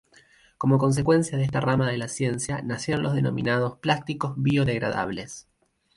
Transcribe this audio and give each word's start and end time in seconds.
Como 0.57 0.79
consecuencia 0.79 1.37
de 1.37 1.43
esta 1.43 1.61
rama 1.61 1.87
de 1.91 1.99
la 1.99 2.07
ciencia 2.07 2.63
nacieron 2.63 3.03
los 3.03 3.13
denominados 3.13 3.77
plásticos 3.77 4.33
biodegradables. 4.35 5.47